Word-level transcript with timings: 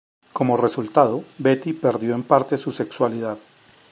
Como 0.33 0.57
resultado, 0.57 1.23
Betty 1.37 1.73
perdió 1.73 2.15
en 2.15 2.23
parte 2.23 2.57
su 2.57 2.71
sexualidad. 2.71 3.37